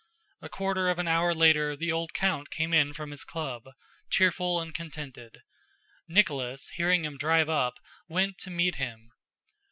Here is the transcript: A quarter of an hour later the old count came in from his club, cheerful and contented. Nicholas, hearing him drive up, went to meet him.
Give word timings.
A 0.41 0.49
quarter 0.49 0.89
of 0.89 0.97
an 0.97 1.07
hour 1.07 1.31
later 1.31 1.75
the 1.77 1.91
old 1.91 2.11
count 2.15 2.49
came 2.49 2.73
in 2.73 2.91
from 2.91 3.11
his 3.11 3.23
club, 3.23 3.69
cheerful 4.09 4.59
and 4.59 4.73
contented. 4.73 5.43
Nicholas, 6.07 6.69
hearing 6.69 7.05
him 7.05 7.17
drive 7.17 7.49
up, 7.49 7.75
went 8.07 8.39
to 8.39 8.49
meet 8.49 8.77
him. 8.77 9.11